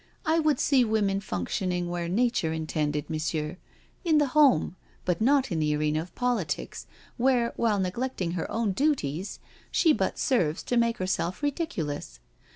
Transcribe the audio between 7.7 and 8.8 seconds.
neglecting her own